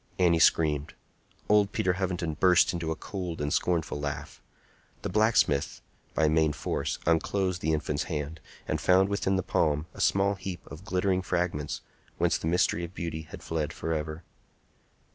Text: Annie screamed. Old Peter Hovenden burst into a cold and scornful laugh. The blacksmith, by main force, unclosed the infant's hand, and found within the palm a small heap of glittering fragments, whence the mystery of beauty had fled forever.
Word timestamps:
Annie 0.17 0.39
screamed. 0.39 0.95
Old 1.47 1.73
Peter 1.73 1.93
Hovenden 1.93 2.33
burst 2.33 2.73
into 2.73 2.89
a 2.89 2.95
cold 2.95 3.39
and 3.39 3.53
scornful 3.53 3.99
laugh. 3.99 4.41
The 5.03 5.09
blacksmith, 5.09 5.79
by 6.15 6.27
main 6.27 6.53
force, 6.53 6.97
unclosed 7.05 7.61
the 7.61 7.71
infant's 7.71 8.05
hand, 8.05 8.39
and 8.67 8.81
found 8.81 9.09
within 9.09 9.35
the 9.35 9.43
palm 9.43 9.85
a 9.93 10.01
small 10.01 10.33
heap 10.33 10.65
of 10.65 10.85
glittering 10.85 11.21
fragments, 11.21 11.81
whence 12.17 12.39
the 12.39 12.47
mystery 12.47 12.83
of 12.83 12.95
beauty 12.95 13.27
had 13.29 13.43
fled 13.43 13.71
forever. 13.73 14.23